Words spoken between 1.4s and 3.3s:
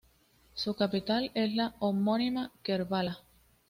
la homónima Kerbala.